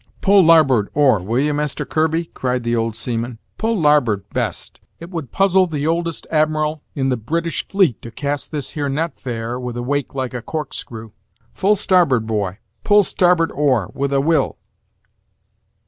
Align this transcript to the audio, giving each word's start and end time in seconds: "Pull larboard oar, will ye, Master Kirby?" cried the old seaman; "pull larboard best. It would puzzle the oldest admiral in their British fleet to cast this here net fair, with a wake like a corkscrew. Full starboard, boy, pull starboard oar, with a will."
"Pull 0.21 0.43
larboard 0.43 0.89
oar, 0.95 1.21
will 1.21 1.37
ye, 1.39 1.51
Master 1.51 1.85
Kirby?" 1.85 2.25
cried 2.33 2.63
the 2.63 2.75
old 2.75 2.95
seaman; 2.95 3.37
"pull 3.59 3.79
larboard 3.79 4.27
best. 4.31 4.79
It 4.99 5.11
would 5.11 5.31
puzzle 5.31 5.67
the 5.67 5.85
oldest 5.85 6.25
admiral 6.31 6.81
in 6.95 7.09
their 7.09 7.17
British 7.17 7.67
fleet 7.67 8.01
to 8.01 8.09
cast 8.09 8.49
this 8.49 8.71
here 8.71 8.89
net 8.89 9.19
fair, 9.19 9.59
with 9.59 9.77
a 9.77 9.83
wake 9.83 10.15
like 10.15 10.33
a 10.33 10.41
corkscrew. 10.41 11.11
Full 11.53 11.75
starboard, 11.75 12.25
boy, 12.25 12.57
pull 12.83 13.03
starboard 13.03 13.51
oar, 13.51 13.91
with 13.93 14.11
a 14.11 14.21
will." 14.21 14.57